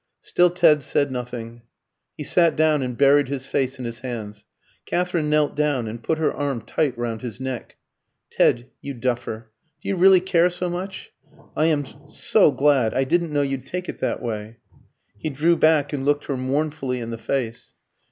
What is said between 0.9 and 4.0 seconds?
nothing. He sat down and buried his face in his